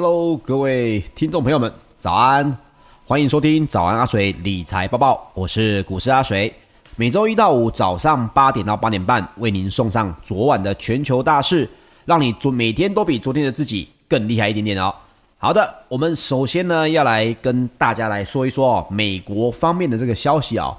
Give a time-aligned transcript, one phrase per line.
[0.00, 2.56] Hello，各位听众朋友们，早安！
[3.04, 6.54] 欢迎收听早安阿水理财报报，我是股市阿水。
[6.94, 11.68] 每周一到五早上八点到八点半，为您送上昨晚的全球大事，
[12.04, 14.94] 让你昨每天都比昨天的自己更厉害一点点哦。
[15.36, 20.76] 好的，我们首先呢要来跟大家来说一说，美国方面的这个消息哦。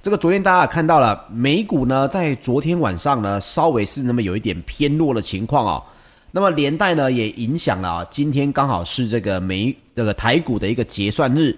[0.00, 5.82] 这个昨天大家也看到了，美股呢在昨天晚上呢稍微是那么有一点偏弱的情况哦。
[6.32, 11.56] 那么连带呢，也影响了啊，今天刚好是这个美这个台股的一个结算日，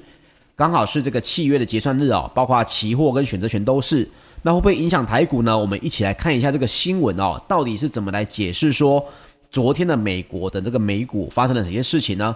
[0.57, 4.09] 刚好是这个契约的结算日哦，包括期货跟选择权都是。
[4.41, 5.57] 那会不会影响台股呢？
[5.57, 9.05] 我们一起来看一下这个新闻哦，到底是怎么来解释说
[9.51, 12.35] 昨天的美国的这个美股发生了哪些事情呢？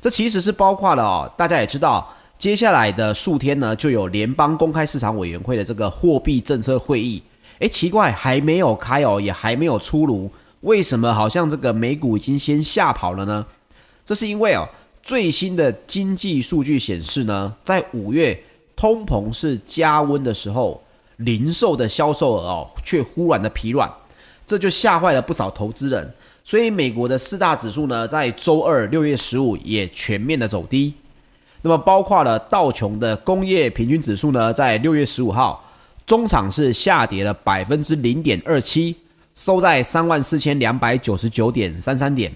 [0.00, 7.22] 这其实是包括了哦，大家也知道，接下来的数天呢，就有联邦公开市场委员会的这个货币政策会议。
[7.60, 10.30] 诶，奇怪，还没有开哦，也还没有出炉。
[10.60, 13.46] 为什么好像这个美股已经先吓跑了呢？
[14.04, 14.68] 这是因为哦，
[15.02, 18.38] 最新的经济数据显示呢，在五月
[18.76, 20.82] 通膨是加温的时候，
[21.16, 23.90] 零售的销售额哦却忽然的疲软，
[24.44, 26.12] 这就吓坏了不少投资人。
[26.44, 30.92] 所以美国的四大指数呢，在周二六月十五也全面的走低。
[31.62, 35.64] 那么包括了道琼的工业平均指数呢，在六月十五号
[36.06, 38.96] 中场是下跌了百分之零点二七。
[39.42, 42.30] 收在三万四千两百九十九点三三点，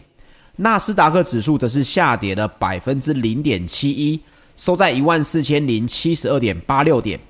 [0.57, 4.19] 纳斯达克指数则是下跌了百分之零点七一，
[4.57, 7.21] 收在一万四千零七十二点八六点。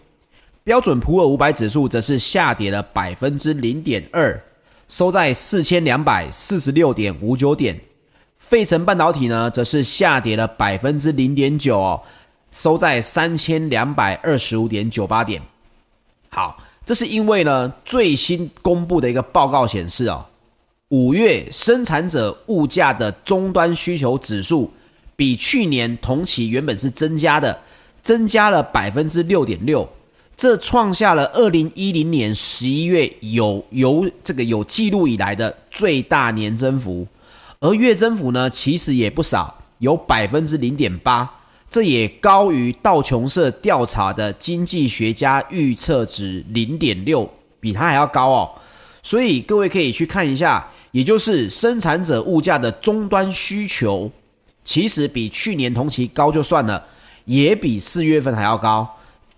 [0.62, 4.40] 标准普尔五百指数则是下跌了百分之零点二，
[4.86, 7.76] 收在四千两百四十六点五九点。
[8.38, 12.00] 费城半导体呢，则是下跌了百分之零点九哦，
[12.52, 15.42] 收在三千两百二十五点九八点。
[16.28, 16.56] 好。
[16.84, 20.26] 这是因为呢，最新公布的一个报告显示啊，
[20.88, 24.70] 五月生产者物价的终端需求指数
[25.16, 27.58] 比去年同期原本是增加的，
[28.02, 29.88] 增加了百分之六点六，
[30.36, 37.06] 这创下了二零一零年十一月有有这个有记录以来的最大年增幅，
[37.60, 41.30] 而月增幅呢，其实也不少，有百分之零点八。
[41.74, 47.28] 这也高于道琼社调查的经济学家预测值零点六，
[47.58, 48.48] 比它还要高哦。
[49.02, 54.08] 所以各位可以去看一下，也就是生产者物价的终端需求，
[54.62, 56.80] 其实比去年同期高就算了，
[57.24, 58.88] 也比四月份还要高。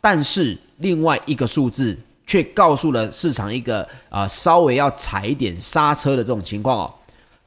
[0.03, 6.94] 但是另外一个数字却告诉了市场一个啊、稍微要踩一点刹车的这种情况哦。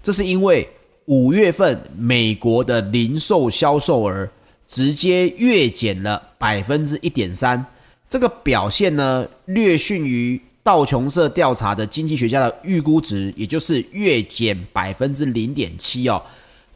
[0.02, 0.68] 这是因为
[1.06, 4.28] 五月份美国的零售销售额。
[4.70, 7.66] 直接月减了百分之一点三，
[8.08, 16.22] 这个表现呢，略逊于道琼社调查的经济学家的预估值，也就是月减百分之零点七哦，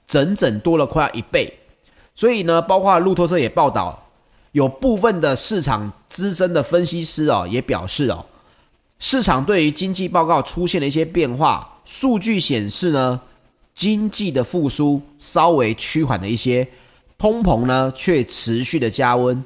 [0.07, 1.53] 整整多了快要一倍。
[2.15, 4.03] 所以呢，包括路透社也报道，
[4.53, 8.25] 有部分的市场资深的分析师哦，也表示哦，
[8.97, 13.21] 市场对于经济报告出现了一些变化，数据显示呢，
[13.75, 16.67] 经济的复苏稍微趋缓了一些。
[17.23, 19.41] 通膨呢，却持续的加温。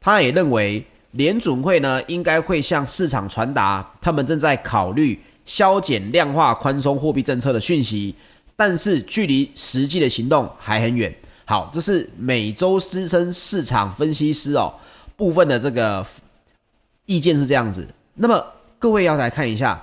[0.00, 8.12] 他也认为，联准会呢，应该会向市场传达，他们正在考虑削减量化宽松货币政策的讯息，
[8.56, 11.14] 但是距离实际的行动还很远。
[11.44, 14.74] 好，这是美洲资深市场分析师哦，
[15.14, 16.04] 部分的这个
[17.06, 17.86] 意见是这样子。
[18.14, 18.44] 那么
[18.80, 19.80] 各位要来看一下，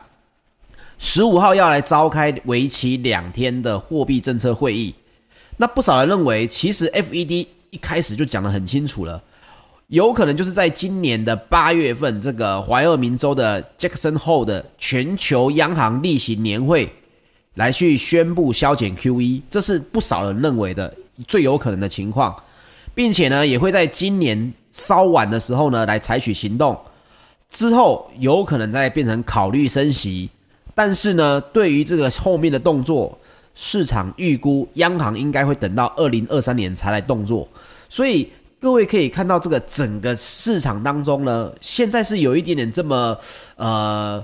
[0.97, 4.93] 十五号要来召开为期两天的货币政策会议。
[5.61, 9.21] 那不少人认为，其实 FED 一开始就讲得很清楚了，
[9.87, 16.89] 有可能就是在今年的八月份，这个怀俄明州的 Jackson Hole 的全球央行例行年会
[17.55, 20.95] 来去宣布削减 QE，这是不少人认为的
[21.27, 22.33] 最有可能的情况，
[22.95, 26.79] 并且呢，也会在今年稍晚的时候呢来采取行动，
[27.49, 30.29] 之后有可能再变成考虑升息，
[30.73, 33.19] 但是呢，对于这个后面的动作。
[33.61, 37.45] 市场预估央行应该会等到二零二三年才来动作，
[37.89, 43.17] 所以各位可以看到这个整个市场当中呢，现在是有一点点这么
[43.57, 44.23] 呃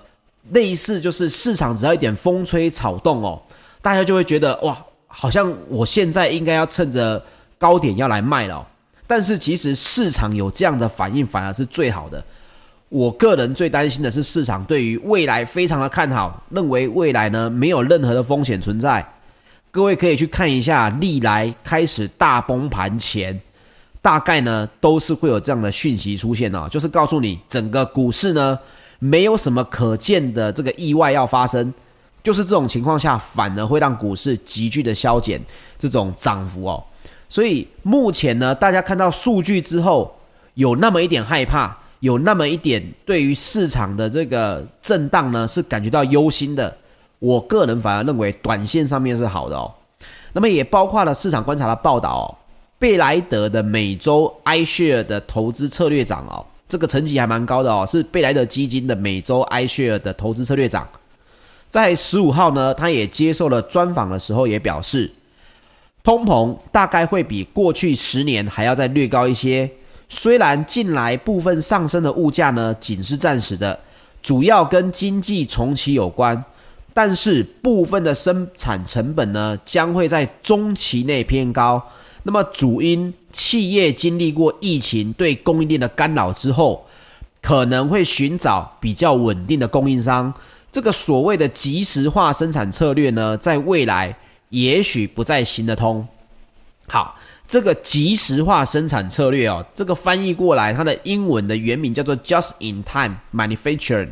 [0.51, 3.41] 类似，就是市场只要一点风吹草动哦，
[3.81, 4.77] 大家就会觉得哇，
[5.07, 7.21] 好像我现在应该要趁着
[7.57, 8.65] 高点要来卖了。
[9.05, 12.23] 但是其实市场有这样的反应反而是最好的。
[12.87, 19.05] 我个人最担心的是市场对于未来非常的看好，认为未来呢没有任何的风险存在。
[19.75, 23.37] 各位可以去看一下，历来开始大崩盘前，
[24.01, 28.57] 大概呢都是会有这样的讯息出现哦，就是告诉你整个股市呢
[28.99, 31.73] 没有什么可见的这个意外要发生，
[32.23, 35.41] 就是这种情况下，反而会让股市急剧的消减
[35.77, 36.81] 这种涨幅哦。
[37.27, 40.17] 所以目前呢，大家看到数据之后，
[40.53, 46.77] 有那么一点害怕，有那么一点对于市场的这个震荡呢，是感觉到忧心的。
[47.19, 49.71] 我个人反而认为，短线上面是好的哦。
[50.33, 52.25] 那么也包括了市场观察的报道哦，
[52.77, 60.87] 贝莱德的每周 iShare 的投资策略长哦，这个层级还蛮高的哦，是贝莱德基金的每周 iShare 的投资策略长。
[61.69, 65.11] 在十五号呢，他也接受了专访的时候，也表示，
[66.03, 69.69] 通膨大概会比过去十年还要再略高一些。
[70.07, 73.77] 虽然近来部分上升的物价呢，仅是暂时的，
[74.21, 76.41] 主要跟经济重启有关，
[76.97, 81.91] 但是部分的生产成本呢，将会在中期内偏高。
[82.23, 86.87] 那么主因企业经历过疫情对供应链的干扰之后，
[87.41, 90.33] 可能会寻找比较稳定的供应商。
[90.71, 94.17] 这个所谓的即时化生产策略呢，在未来
[94.49, 96.07] 也许不再行得通。
[96.87, 104.09] 好，这个即时化生产策略哦，这个翻译过来，它的英文的原名叫做 Just-in-time Manufacturing，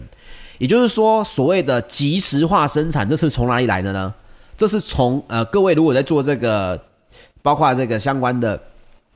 [0.58, 4.14] 也就是说，所谓的即时化生产，这是从哪里来的呢？
[4.56, 6.80] 这是从呃，各位如果在做这个，
[7.42, 8.60] 包括这个相关的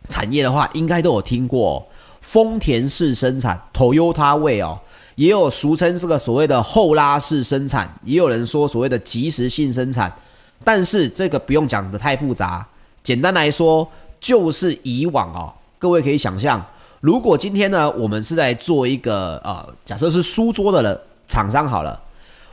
[0.10, 1.88] 产业的话，应该都有听过
[2.22, 4.80] 丰田式生产 Toyota 位哦。
[5.16, 10.16] 也有俗称这个所谓的后拉式生产，也有人说所谓的即时性生产，
[10.64, 12.64] 但是这个不用讲的太复杂，
[13.02, 13.88] 简单来说
[14.20, 16.64] 就是以往哦，各位可以想象，
[17.02, 22.00] 如果今天呢，我们是在做一个呃，假设是书桌的人厂商好了，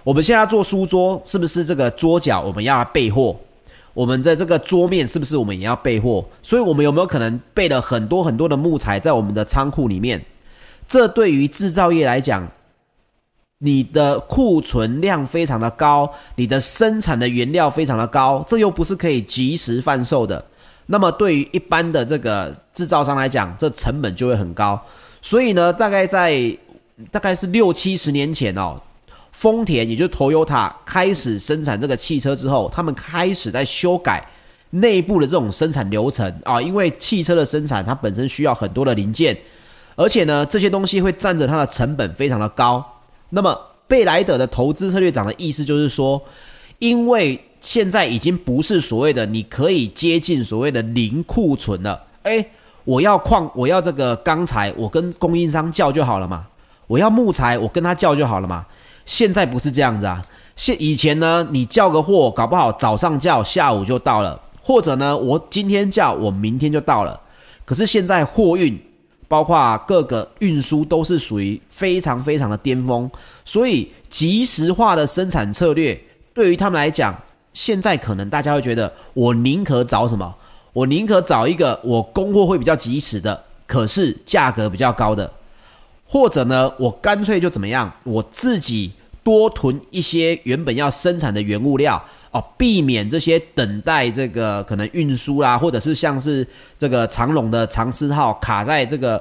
[0.02, 3.36] 我们现在做书桌，是不是这个桌脚我们要备货？
[3.92, 6.24] 我们的这个桌面是不是我们也要备货？
[6.42, 10.20] 所以我们有没有可能备了很多很多的木材在我们的仓库里面？
[10.88, 12.46] 这对于制造业来讲，
[13.58, 20.44] 你的库存量非常的高，你的生产的原料非常的高，这又不是可以及时贩售的。
[20.86, 24.78] 那么对于一般的这个制造商来讲，这成本就会很高。
[25.22, 26.54] 所以呢，大概在
[27.10, 28.80] 大概是六七十年前哦，
[29.32, 34.24] 丰田也就是 Toyota 开始生产这个汽车之后，他们开始在修改
[34.70, 39.36] 内部的这种生产流程啊，因为汽车的生产它本身需要很多的零件。
[39.96, 42.84] 而且呢，这些东西会占着它的成本非常的高。
[43.30, 46.20] 那么，贝莱德的投资策略长的意思就是说，
[46.80, 52.02] 因为现在已经不是所谓的你可以接近所谓的零库存了。
[52.24, 52.44] 诶，
[52.82, 56.44] 我要矿，我要这个钢材，我跟供应商叫就好了嘛。
[56.86, 58.64] 我要木材，我跟他叫就好了嘛。
[59.04, 60.22] 现在不是这样子啊。
[60.56, 67.20] 现以前呢，你叫个货，搞不好早上叫，下午就到了；或者呢，我今天叫，我明天就到了。
[67.64, 68.80] 可是现在货运。
[69.26, 73.10] 包括各个运输都是属于非常非常的巅峰，
[73.44, 75.98] 所以即时化的生产策略
[76.34, 77.12] 对于他们来讲，
[77.52, 80.32] 现在可能大家会觉得，我宁可找什么？
[80.74, 85.28] 我宁可找一个我供货会比较及时的，可是价格比较高的，
[86.14, 88.92] 或者呢，我干脆就怎么样，我自己
[89.24, 92.00] 多囤一些原本要生产的原物料。
[92.30, 96.46] 哦，避免这些等待这个可能运输啦，或者是像是
[96.78, 99.20] 这个长龙的长赐号卡在这个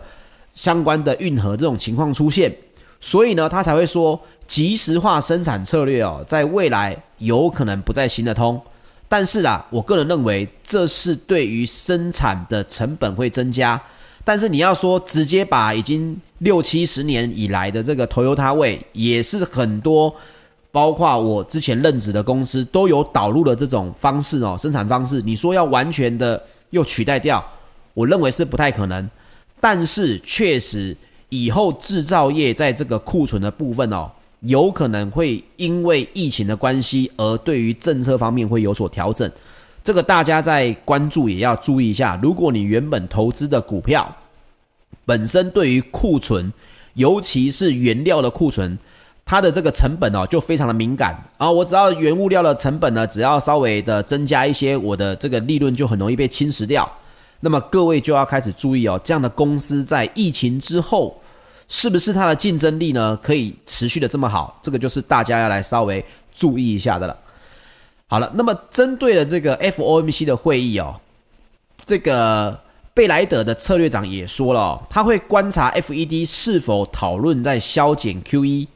[0.54, 2.56] 相关的运河这种情况出现，
[3.02, 8.62] 所以呢，他才会说即时化生产策略哦，在未来有可能不再行得通。
[9.10, 13.82] 但是啊，我个人认为这是对于生产的成本会增加。
[14.24, 20.14] 但是你要说直接把已经六七十年以来的这个 Toyota Way 也是很多。
[20.72, 25.22] 包括我之前任职的公司都有导入的这种方式哦，生产方式。
[25.22, 27.46] 你说要完全的又取代掉，
[27.94, 29.08] 我认为是不太可能。
[29.60, 30.98] 但是确实，
[31.30, 39.32] 以后制造业在这个库存的部分哦，有可能会因为疫情的关系而对于政策方面会有所调整。
[39.84, 42.18] 这个大家在关注也要注意一下。
[42.22, 44.16] 如果你原本投资的股票
[45.06, 46.52] 本身对于库存，
[46.94, 48.78] 尤其是原料的库存，
[49.26, 51.52] 它的这个成本哦，就非常的敏感啊！
[51.52, 56.90] 我只要原物料的成本呢，只要稍微的增加一些，我的这个利润就很容易被侵蚀掉。
[57.42, 61.20] 那么各位就要开始注意哦，这样的公司在疫情之后，
[61.68, 64.58] 是不是它的竞争力呢，可以持续的这么好？
[64.62, 67.18] 这个就是大家要来稍微注意一下的了。
[68.14, 71.02] 好了，那么针对了这个 FOMC 的会议哦，
[71.84, 72.62] 这个
[72.94, 78.68] 贝莱德的策略长也说了，他会观察 FED 是否讨论在削减 QE。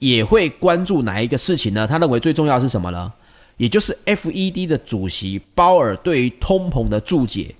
[0.00, 1.86] 也会关注哪一个事情呢？
[1.86, 3.10] 他认为最重要是什么呢？
[3.56, 7.54] 也就是 FED 的主席鲍尔对于通膨的注解。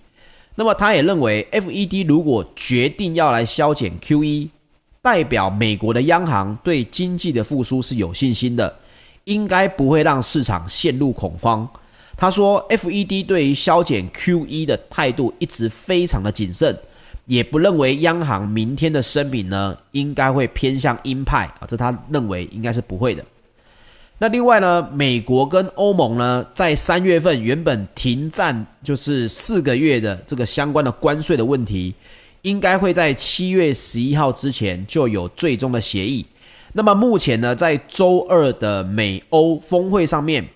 [0.55, 4.51] 那么他也认为，FED 如果决定要来削减 QE，
[5.01, 8.77] 代表美国的央行对经济的复苏是有信心的，
[9.25, 11.69] 应该不会让市场陷入恐慌。
[12.17, 16.79] 他说，FED 对于削减 QE 的态度一直非常的谨慎，
[17.27, 23.25] 也不认为央行明天的声明呢应该会偏向鹰派啊，这他认为应该是不会的。
[24.17, 31.93] 那另外呢，美国跟欧盟呢在三月份原本停战就是四个月的这个相关的关税的问题，
[32.43, 36.25] 应该会在七月十一号之前就有最终的协议。
[36.75, 40.47] 那么目前呢，在周二的美欧峰会上面。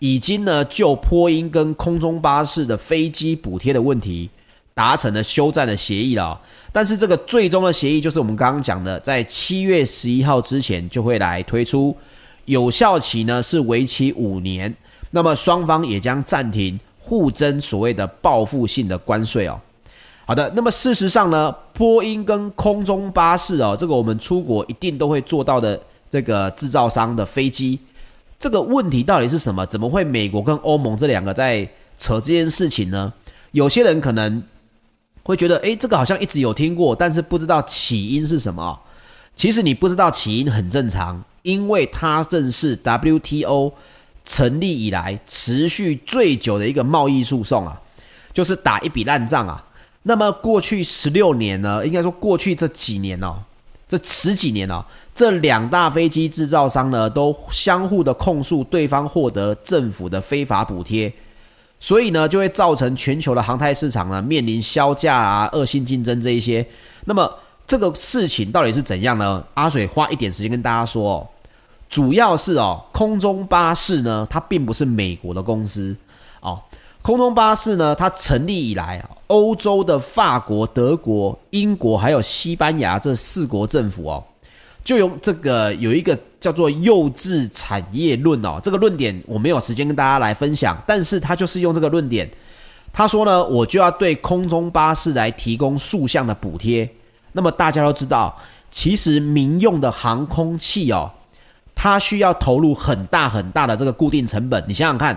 [0.00, 4.28] 已经呢，就波音跟空中巴士的飞机补贴的问题
[4.74, 6.38] 达成了休战的协议了。
[6.72, 11.96] 但是这个最终的协议就是我们刚刚讲的，在七月十一号之前就会来推出，
[12.44, 14.74] 有效期呢是为期五年。
[15.10, 19.58] 那么双方也将暂停互征所谓的报复性的关税哦。
[20.26, 25.78] 好的，那么事实上呢，波音跟空中巴士哦，这个我们出国一定都会做到的
[26.08, 27.78] 这个制造商的飞机。
[28.38, 29.66] 这个问题到底是什么？
[29.66, 33.12] 怎么会美国跟欧盟这两个在扯这件事情呢？
[33.52, 34.42] 有些人可能
[35.22, 38.80] 会觉得，诶，这个好像一直有听过，但是不知道起因是什么。
[39.36, 43.72] 其实你不知道起因很正常，因为它正是 WTO
[44.24, 47.78] 成立以来持续最久的一个贸易诉讼啊，
[48.32, 49.62] 就是打一笔烂账啊。
[50.04, 53.36] 那么过去十六年呢，应该说过去这几年哦。
[53.86, 54.82] 这十几年哦，
[55.14, 61.12] 这两大飞机制造商呢，都相互的控诉对方获得政府的非法补贴，
[61.78, 66.66] 所以呢，就会造成全球的航太市场呢面临削价啊、恶性竞争这一些。
[67.04, 67.30] 那么
[67.66, 69.44] 这个事情到底是怎样呢？
[69.52, 71.28] 阿水花一点时间跟大家说哦，
[71.90, 75.94] 主要是哦，空中巴士呢，它并不是美国的公司
[76.40, 76.58] 哦。
[77.04, 84.24] 空中巴士呢，它成立以来啊，欧洲的法国、德国、英国还有西班牙这四国政府哦，
[84.82, 92.26] 就用这个有一个叫做“幼稚产业论”哦，这个论点我没有时间跟大家来分享，但是他就是用这个论点，
[92.90, 96.88] 他说呢，我就要对空中巴士来提供数项的补贴。
[97.32, 98.34] 那么大家都知道，
[98.70, 101.10] 其实民用的航空器哦，
[101.74, 105.14] 它需要投入很大很大的这个固定成本，你想想看。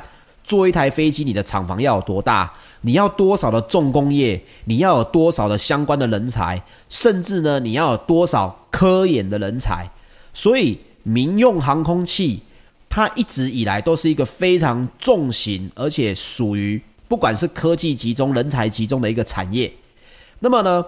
[0.48, 2.50] 做一台飞机，你的厂房要有多大？
[2.82, 4.42] 你要多少的重工业？
[4.64, 6.64] 你要有多少的相关的人才？
[6.88, 9.86] 甚至呢，你要有多少科研的人才？
[10.34, 12.42] 所以，民用航空器
[12.88, 19.70] 它一直以来都是一个非常重型，而且属于不管是科技集中、人才集中的一个产业。
[20.40, 20.86] 那么呢，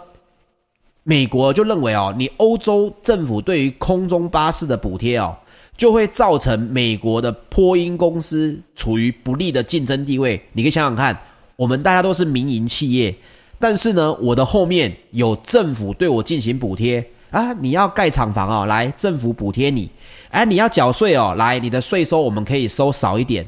[1.04, 5.36] 美国就认为哦，你欧洲政府对于空中巴士的补贴哦。
[5.80, 10.39] 就会造成美国的波音公司处于不利的竞争地位。
[10.52, 11.18] 你可以想想看，
[11.56, 13.15] 我们大家都是民营企业，
[13.58, 19.89] 但是呢，我的后面有政府对我进行补贴啊，你要盖厂房哦，来，政府补贴你，
[20.32, 23.48] 哎，你要缴税哦，来，你的税收我们可以收少一点。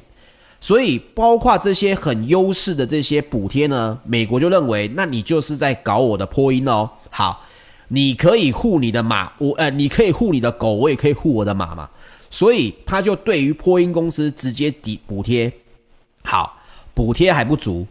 [0.61, 6.89] 所以，包括这些很优势的这些补贴呢，美国就认为，那你就是在搞我的波音哦。
[7.09, 7.43] 好，
[7.89, 11.89] 你可以护你的马，我呃，你可以护你的狗，我也可以护我的马嘛。
[12.31, 15.51] 所以他就对于波音公司直接抵补贴，
[16.23, 16.57] 好，
[16.93, 17.85] 补贴还不足，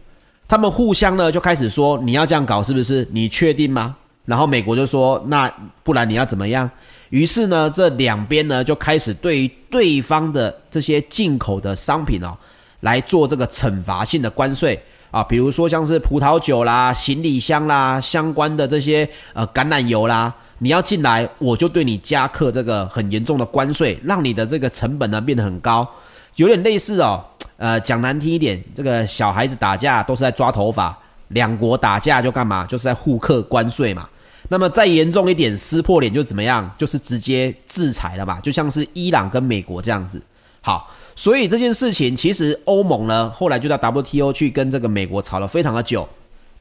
[0.47, 3.07] 他们互相呢就开始说，你要这样搞是不是？
[3.11, 3.95] 你确定吗？
[4.25, 5.51] 然后美国就说，那
[5.83, 6.69] 不然你要怎么样？
[7.09, 12.35] 于是呢，这两边呢就开始对于对方的这些进口的商品哦，
[12.79, 20.33] 来做这个惩罚性的关税啊，比如说像是葡萄酒啦、行李箱啦、相关的这些呃橄榄油啦。
[20.63, 25.87] 你要进来，我就对你加课这个很严重的关税，让你的这个成本呢变得很高，
[26.35, 27.25] 有点类似哦。
[27.57, 30.95] 呃，讲难听一点，这个小孩子打架都是在抓头发，
[31.29, 32.63] 两国打架就干嘛？
[32.67, 34.07] 就是在互克关税嘛。
[34.49, 36.69] 那么再严重一点，撕破脸就怎么样？
[36.77, 40.21] 就是直接制裁了嘛，就像是伊朗跟美国这样子。
[40.61, 46.07] 好，所以这件事情其实欧盟呢后来就到 WTO 去跟这个美国吵了非常的久。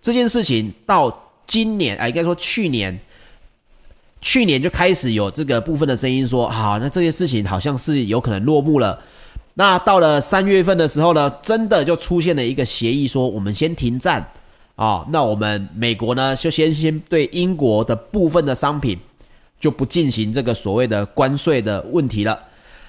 [0.01, 1.15] 这件事情到
[1.47, 2.99] 今年，哎，应该说去年。
[4.21, 8.99] 去年就开始有这个部分的声音说，好，那这件事情好像是有可能落幕了。
[9.55, 14.25] 那到了三月份的时候呢，真的就出现了一个协议，说我们先停战
[14.77, 15.07] 啊。
[15.11, 18.99] 那我们美国呢，就先先对英国的部分的商品
[19.59, 22.39] 就不进行这个所谓的关税的问题了。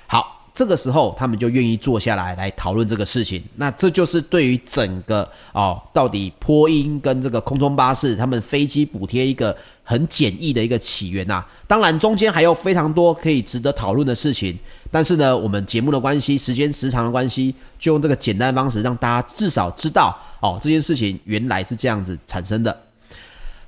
[0.08, 0.41] 好。
[0.54, 3.42] 这个时候，他们就愿意坐下来来讨论这个事情。
[3.56, 11.44] 那这就是对于整个哦，到底波音跟这个空中巴士他们飞机补贴一个很简易的一个起源呐。
[11.68, 14.58] 当然，中间还有非常多可以值得讨论的事情。
[14.92, 22.78] 但是呢，我们节目的关系、时间时长的关系，就用这个简单的方式让大家至少知道哦，这件事情原来是这样子产生的。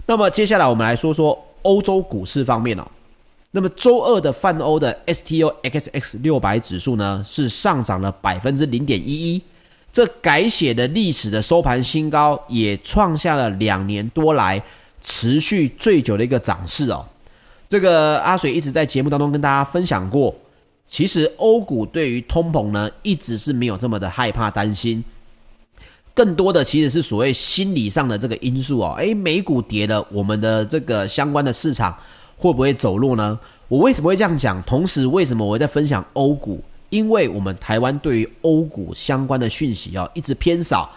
[0.05, 2.85] 那么接下来我们来说说欧洲股市方面哦。
[3.55, 9.39] 那么周二的泛欧的 STOXX 六百指数呢，是上涨了百分之零点一一，
[9.91, 14.59] 这改写的历史的收盘新高，也创下了两年多来
[15.03, 17.05] 持续最久的一个涨势哦。
[17.69, 20.33] 这个阿水一直在节目当中跟大家分享过，
[20.89, 25.03] 其实欧股对于通膨呢，一直是没有这么的害怕担心。
[26.15, 31.95] 更多的其实是所谓心理上的这个因素哦，诶，美股跌了，我们的这个相关的市场
[32.37, 33.39] 会不会走弱呢？
[33.67, 34.61] 我为什么会这样讲？
[34.63, 36.61] 同时，为什么我会在分享欧股？
[36.89, 40.87] 因为我们台湾对于欧股相关的讯息哦，一直偏少，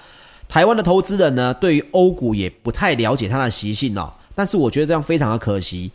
[0.47, 4.13] 台湾的投资人呢，对于欧股也不太了解它的习性哦。
[4.35, 5.91] 但是我觉得这样非常的可惜，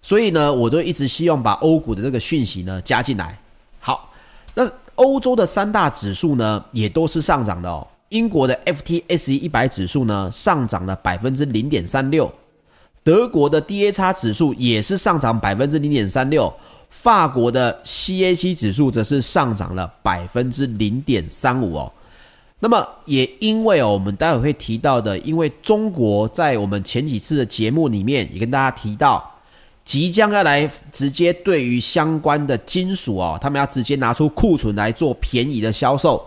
[0.00, 3.36] 所以呢，我都一直希望把欧股的这个讯息呢加进来。
[3.80, 4.12] 好，
[4.54, 7.84] 那欧洲的三大指数呢，也都是上涨的哦。
[8.10, 12.32] 英国的 FTSE 一百指数呢，上涨了百分之零点三六，
[13.02, 16.52] 德国的 DAX 指数也是上涨百分之零点三六，
[16.88, 21.92] 法国的 CAC 指数则是上涨了百分之零点三五哦。
[22.58, 29.28] 那么也因为哦，我们待会会提到的，因为中国在我们前几次的节目里面也跟大家提到，
[29.84, 36.22] 即将要来直接对于相关的金属哦，他们要直接拿出库存来做便宜的销售。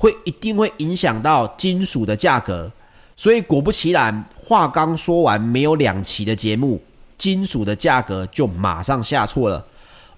[0.00, 2.70] 会一定会影响到金属的价格，
[3.18, 6.80] 所以果不其然，话刚说完，没有两期的节目，
[7.18, 9.66] 金属的价格就马上下挫了。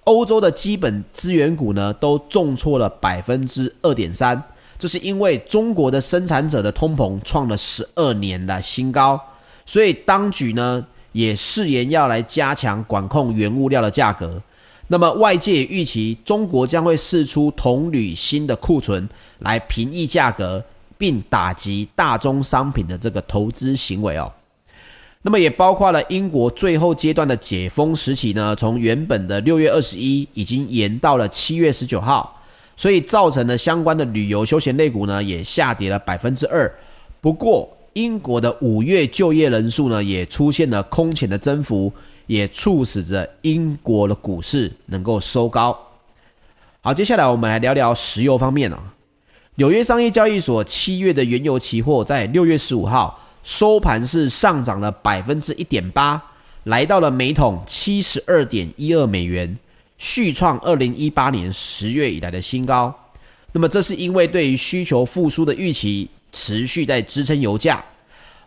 [0.03, 4.39] 欧洲的基本资源股呢，都重挫了百分之二点三，
[4.77, 9.19] 这是因为中国的生产者的通膨创了十二年的新高，
[9.65, 14.39] 所以当局呢也誓言要来加强管控原物料的价格。
[14.89, 19.09] 那么外界预期中国将会释出铜铝锌的库存
[19.39, 20.63] 来平抑价格，
[21.01, 24.31] 并打击大宗商品的这个投资行为哦。
[25.23, 32.39] 那么也包括了英国最后阶段的解封时期呢，从原本的六月二十一已经延到了七月十九号，
[32.77, 36.71] 所以造成了相关的旅游休闲类股呢也下跌了百分之二。
[37.19, 41.91] 不过英国的五月就业人数呢也出现了空前的增幅。
[42.27, 45.77] 也促使着英国的股市能够收高。
[46.79, 48.79] 好，接下来我们来聊聊石油方面啊。
[49.61, 56.19] 纽约商业交易所七月的原油期货在六月十五号收盘是上涨了百分之一点八，
[56.63, 59.55] 来到了每桶七十二点一二美元，
[59.99, 62.91] 续创二零一八年十月以来的新高。
[63.51, 67.85] 那么，这是因为对于需求复苏的预期持续在支撑油价。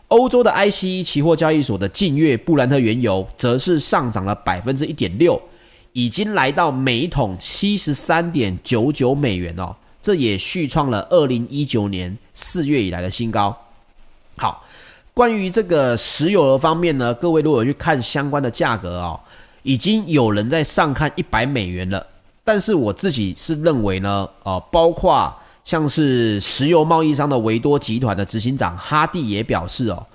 [0.09, 5.41] 欧洲的 ICE 期货交易所的近月布兰特原油则是上涨了百分之一点六，
[5.93, 13.57] 已经来到每桶七十三点九九美元哦，这也续创了二零一九年四月以来的新高。
[14.37, 14.63] 好，
[15.15, 19.19] 关于这个石油的方面呢，各位如果去看相关的价格哦，
[19.63, 22.07] 已经有人在上看一百美元了，
[22.45, 25.35] 但是我自己是认为呢，呃，包括。
[25.65, 30.07] 像是石油贸易商的维多集团的执行长哈蒂也表示哦，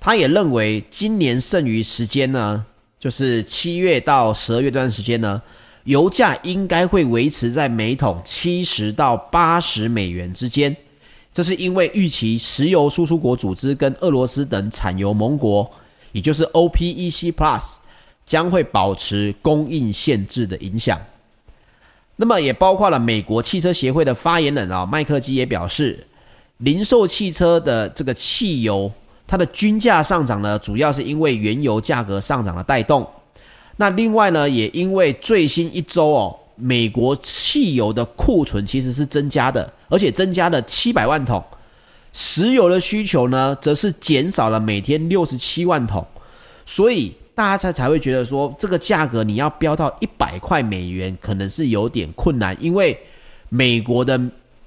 [0.00, 2.64] 他也认为今年剩余时间呢，
[2.98, 5.42] 就是七月到十二月这段时间呢，
[5.84, 10.74] 油价应该会维持在每桶七十到八十美元之间。
[11.32, 15.68] 这是因为预期石油输出国组织跟俄罗斯等产油盟国，
[16.12, 17.74] 也就是 OPEC Plus，
[18.24, 20.98] 将会保持供应限制的影响。
[22.16, 26.06] 那么也包括了美国汽车协会的发言人啊，麦克基也表示，
[26.58, 28.90] 零售汽车的这个汽油，
[29.26, 33.04] 它的均价上涨呢，主要是因为原油价格上涨的带动。
[33.76, 41.42] 那另外呢，也因为最新一周哦，美国汽油的库存其实是增加的，而且增加了七百万桶，
[42.12, 46.06] 石油的需求呢，则是减少了每天六十七万桶，
[46.66, 47.12] 所以。
[47.36, 52.96] 大家才才会觉得说，这个价格你要飙到一百块美元，可能是有点困难，因为
[53.48, 54.16] 美国的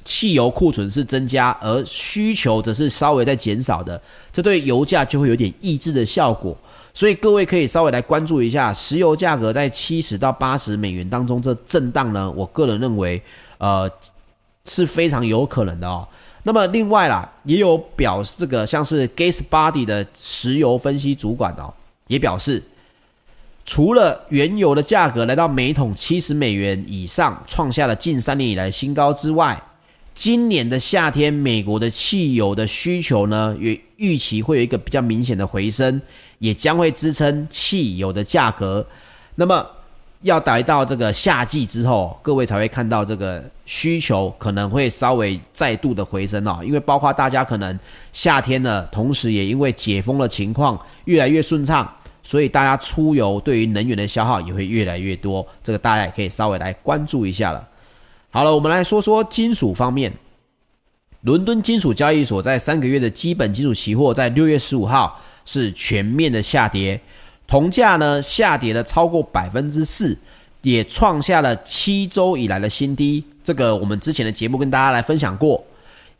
[0.03, 4.01] 汽油库存是增加，而需求则是稍微在减少的，
[4.33, 6.53] 这对油价就会有点抑制的效果。
[6.97, 13.21] 所以各位可以稍微来关注一下，石油价格在七十到八十美元当中这震荡呢，我个人认为，
[13.59, 13.87] 呃，
[14.65, 16.07] 是非常有可能的哦。
[16.41, 21.71] 那么另外啦，也有表这个像是 GasBuddy 的石油分析主管哦。
[22.07, 22.63] 也表示，
[23.63, 29.61] 除了原油的价格来到每桶七十美元以上，创下了近三年以来新高之外，
[30.17, 36.01] 今年的夏天，美国的汽油的需求呢，也预期会有一个比较明显的回升，
[36.39, 38.83] 也将会支撑汽油的价格。
[39.35, 39.63] 那么，
[40.23, 47.79] 要来到这个夏季之后，各位才会看到这个需求可能会稍微再度的回升哦，因为包括大家可能
[48.11, 51.87] 夏天呢，同时也因为解封的情况越来越顺畅。
[52.23, 57.65] 所以大家出游对于能源的消耗也会越来越多，这个大家也可以稍微来关注一下了。
[58.37, 60.13] 好了，我们来说说金属方面。
[61.21, 67.01] 伦敦金属交易所在三个月的基本金属期货在六月十五号是全面的下跌，
[67.47, 70.15] 铜价呢下跌了超过百分之四，
[70.61, 73.23] 也创下了七周以来的新低。
[73.43, 75.65] 这个我们之前的节目跟大家来分享过，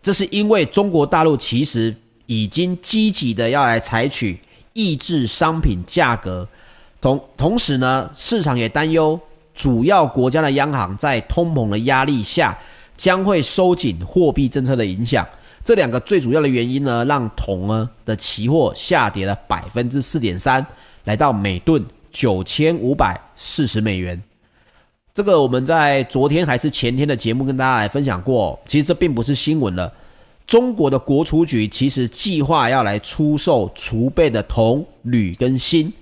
[0.02, 4.40] 这是因为中国大陆其实已经积极的要来采取
[4.74, 6.48] 抑制商品价格，
[7.00, 9.20] 同同时呢，市场也担忧
[9.58, 12.58] 主要国家的央行在通膨的压力下。
[12.98, 15.24] 将会收紧货币政策的影响，
[15.64, 20.66] 这两个最主要的原因呢，让铜呢的期货下跌了百分之四点三，
[21.04, 24.20] 来到每吨九千五百四十美元。
[25.14, 29.94] 这个我们在昨天还是前天的节目跟大家来分享过，其实这并不是新闻了。
[30.48, 35.94] 中国的国储局其实计划要来出售储备的铜、铝跟锌，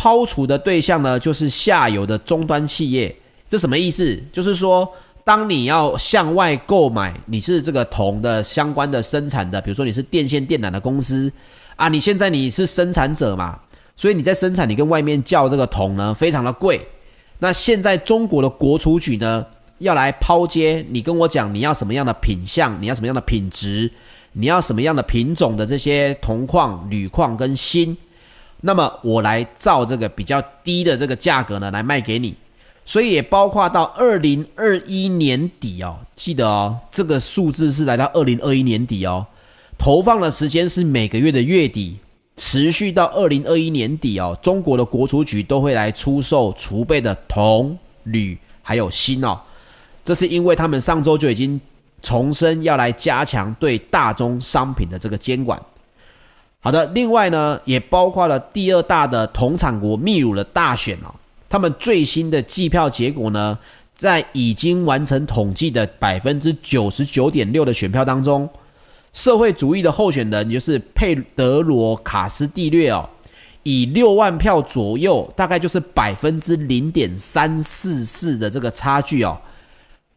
[0.00, 3.14] 抛除的对象呢就是下游的终端企业。
[3.46, 4.18] 这什么意思？
[4.32, 4.90] 就是说。
[5.22, 11.30] 当你要向外购买，你是这个铜的相关的生产的，比如说你是电线电缆的公司
[11.76, 13.56] 啊，你现在你是生产者嘛，
[13.94, 16.84] 所以你在生产，你跟外面叫这个铜呢，非常的贵。
[17.38, 19.46] 那现在中国的国储局呢，
[19.78, 23.92] 要来抛接，你跟我讲你要什么样的品相，你要什么样的品质，
[24.32, 27.96] 你要什么样的品种的这些铜矿、铝矿跟锌，
[28.60, 32.34] 那么我来照这个比较低的这个价格呢，来卖给你。
[32.84, 39.24] 所以也包括到二零二一年底哦，记得哦，这个数字是来到二零二一年底哦，
[39.78, 41.98] 投放的时间是每个月的月底，
[42.36, 44.36] 持续到二零二一年底哦。
[44.42, 49.40] 中国的国储局都会来出售储备的铜、铝还有锌哦，
[50.04, 51.60] 这是因为他们上周就已经
[52.02, 55.60] 重申要来加强对大宗商品的这个监管。
[56.62, 61.14] 好的，另外呢，也包括了第二大的同产国秘鲁的大选哦。
[61.48, 63.58] 他们最新的计票结果呢，
[63.96, 68.46] 在已经完成统计的百分之九十九点六的选票当中，
[69.14, 73.08] 社会主义的候选人就是佩德罗卡斯蒂略哦，
[73.62, 79.40] 以六万票左右，大概就是百分之零点三四四的这个差距哦。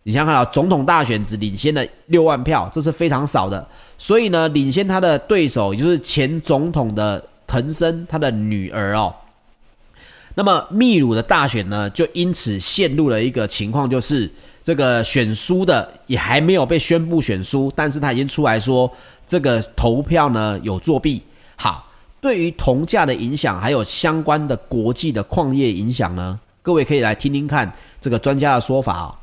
[0.04, 3.66] 你想想看啊，总统大选只领先了六万票，这是非常少的。
[3.98, 9.16] 所以呢，领先他的对手也就是前总统的藤森，他的女儿哦。
[10.36, 14.30] 那么秘鲁的大选呢，就因此陷入了一个情况，就是
[14.62, 18.92] 这个选输的也还没有被宣布选输，但是他已经出来说
[19.26, 21.22] 这个投票呢有作弊。
[21.56, 21.88] 好，
[22.20, 29.16] 对于铜价的影响，还有相关的国际的矿业影响呢，各位可以来听听看这个专家的说法哦。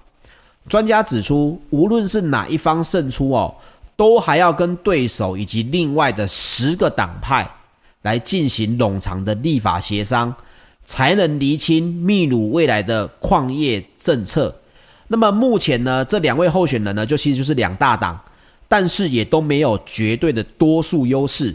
[0.69, 3.55] 专家指出，无论是哪一方胜出哦，
[3.97, 7.51] 都还要跟对手以及另外的十个党派
[8.03, 10.35] 来进行冗长的立法协商。
[10.87, 14.53] 才能厘清秘鲁未来的矿业政策。
[15.07, 18.21] 那么目前呢，这两位候选人呢，就其实就是两大党，
[18.67, 21.55] 但是也都没有绝对的多数优势。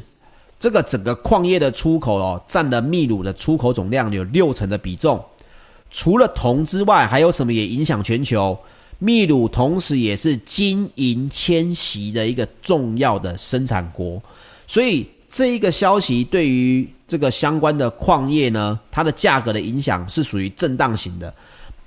[0.57, 5.21] 这个整个矿业的出口哦，占了秘鲁的出口总量有六成的比重。
[5.91, 8.57] 除了铜之外，还有什么也影响全球？
[8.99, 14.21] 秘鲁同时也是金银迁徙的一个重要的生产国，
[14.67, 15.07] 所以。
[15.27, 21.33] 这一个消息对于这个相关的矿业呢，它的价格的影响是属于震荡型的，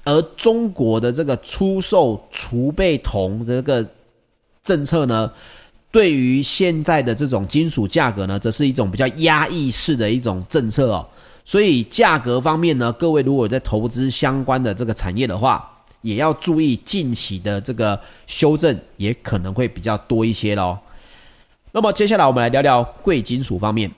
[0.05, 3.89] 而中国的这个出售储备铜的这个
[4.63, 5.33] 政策呢，
[5.91, 11.09] 对于现在的这种金属价格呢，则是一种比较压抑式的一种政策哦。
[11.47, 15.67] 所以价格方面呢，各位如果在投资相关的这个产业的话，
[16.03, 20.79] 也要注意近期的这个修正，也可能会比较多一些喽。
[21.73, 23.91] 那么接下来我们来聊聊贵金属方面。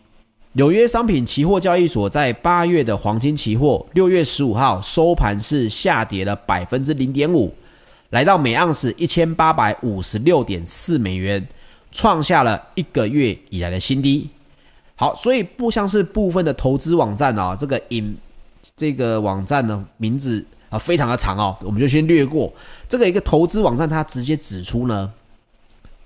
[0.53, 7.55] 纽约商品期货交易所，在八月的黄金期货，六月十五号收盘是下跌了百分之零点五，
[8.09, 11.47] 来到每盎司一千八百五十六点四美元，
[11.93, 14.29] 创下了一个月以来的新低。
[14.97, 18.17] 好，所以不像是部分的投资网站啊，这个引
[18.77, 22.51] 这个网站呢名字啊非常的长哦，我们就先略过。
[22.89, 25.13] 这个一个投资网站，他直接指出呢。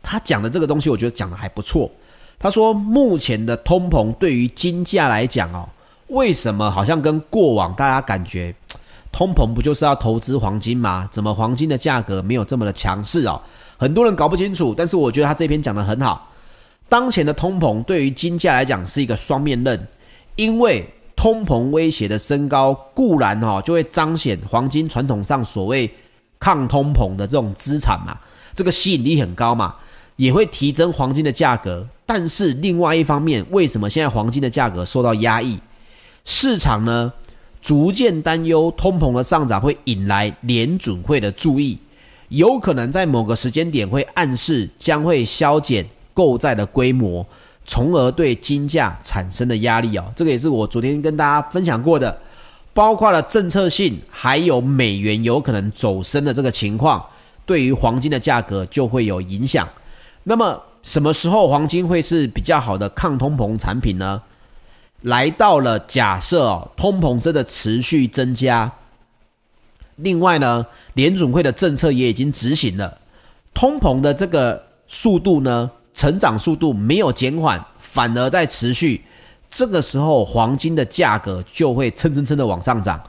[0.02, 1.90] 他讲的这个东西，我觉得讲的还不错。
[2.38, 5.66] 他说，目前的通膨对于金价来讲哦，
[6.08, 8.54] 为什么好像跟过往大家感觉，
[9.10, 11.08] 通膨不就是要投资黄金吗？
[11.10, 13.40] 怎么黄金的价格没有这么的强势哦？
[13.78, 14.74] 很多人搞不清楚。
[14.76, 16.30] 但是我觉得他这篇讲的很好。
[16.86, 19.88] 当前的通膨对于金价来讲是一个双面刃，
[20.36, 25.90] 因为通膨威胁的升高固然哈就会彰显黄金传统上所谓
[26.38, 28.18] 抗通膨的这种资产嘛，
[28.54, 29.76] 这个吸引力很高嘛。
[30.16, 35.58] 也会提升黄金的价格，但是另外一方面，为什么现在黄金的价格受到压抑？
[36.24, 37.12] 市场呢
[37.60, 41.76] 逐渐担忧通膨的上涨会引来联准会的注意，
[42.28, 47.26] 有可能在某个时间点会暗示将会削减购债的规模，
[47.64, 50.04] 从而对金价产生的压力哦。
[50.14, 52.18] 这个也是我昨天跟大家分享过的，
[52.72, 57.04] 包括了政策性，还有美元有可能走升的这个情况，
[57.46, 59.68] 对于黄金的价格就会有影响。
[60.22, 64.22] 那么什么时候黄金会是比较好的抗通膨产品呢？
[65.02, 68.72] 来到了假设哦，通膨真的持续增加，
[69.96, 72.98] 另外呢，联准会的政策也已经执行了，
[73.52, 79.00] 通膨的这个速度呢，成长速度没有减缓，反而在持续，
[79.48, 83.00] 这个时候黄金的价格就会蹭蹭蹭的往上涨。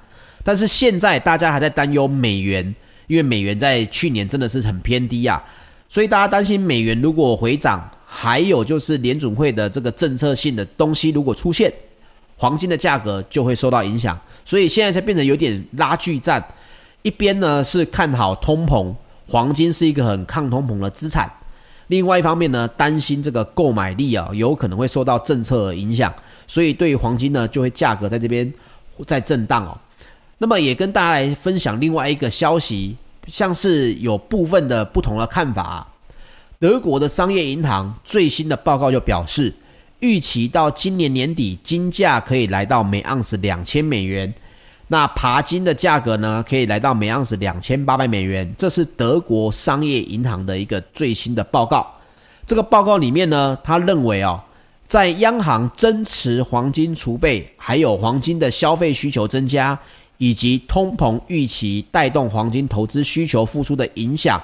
[0.43, 2.63] 但是现在大家还在担忧美元，
[3.08, 5.43] 因为美元在去年真的是很偏低啊。
[5.89, 11.74] 所以大家担心美元如果回涨，还有就是联准会的这个政策性的东西如果出现，
[12.38, 14.19] 黄金的价格就会受到影响。
[14.45, 16.43] 所以现在才变得有点拉锯战，
[17.02, 18.93] 一边呢是看好通膨，
[19.28, 21.28] 黄金是一个很抗通膨的资产；
[21.88, 26.13] 另外一方面呢，担心这个购买力啊有可能会受到政策影响，
[26.48, 28.54] 所以对于黄金呢就会价格在这边
[29.06, 29.78] 在震荡哦。
[30.38, 32.95] 那么也跟大家来分享另外一个消息。
[33.28, 35.88] 像是有部分的不同的看法，
[36.60, 39.52] 德国的商业银行最新的报告就表示，
[40.00, 44.32] 预期到今年年底金价可以来到每盎司两千美元，
[44.88, 51.91] 那鈀金的价格呢可以来到每盎司两千八百美元，这是德国商业银行的一个最新的报告。
[52.45, 54.41] 这个报告里面呢，他认为哦，
[54.86, 59.78] 在央行增持黄金储备，还有黄金的消费需求增加。
[60.17, 64.41] 以及通膨预期带动黄金投资需求复苏的影响，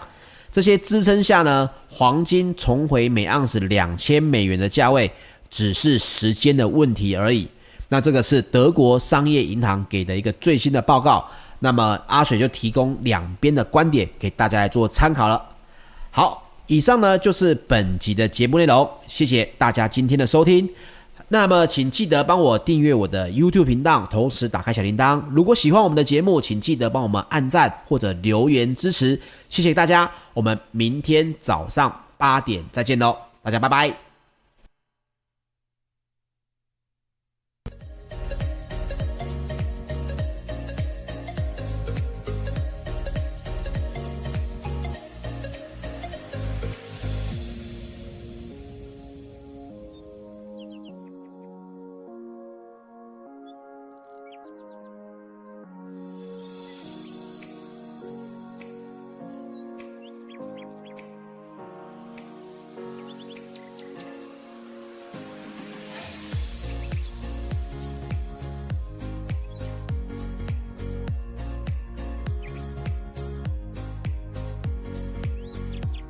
[0.52, 5.10] 这些支撑下呢，黄金重回每盎司两千美元的价位，
[5.50, 7.48] 只是时间的问题而已。
[7.92, 11.28] 那这个是德国商业银行给的一个最新的报告。
[11.60, 15.44] 那么阿水就提供两边的观点给大家来做参考了。
[16.10, 20.70] 好，以上呢就是本集的节目内容，谢谢大家今天的收听。
[21.28, 25.22] 那么，请记得帮我订阅我的 YouTube 频道，同时打开小铃铛。
[25.32, 30.10] 如果喜欢我们的节目，请记得帮我们按赞或者留言支持，谢谢大家。
[30.34, 34.11] 我们明天早上八点再见喽，大家拜拜。